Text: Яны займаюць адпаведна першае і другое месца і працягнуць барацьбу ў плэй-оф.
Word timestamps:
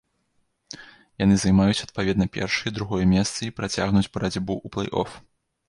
Яны 1.23 1.35
займаюць 1.43 1.83
адпаведна 1.87 2.25
першае 2.39 2.65
і 2.73 2.75
другое 2.79 3.05
месца 3.15 3.39
і 3.51 3.53
працягнуць 3.61 4.07
барацьбу 4.19 4.53
ў 4.65 4.77
плэй-оф. 4.77 5.09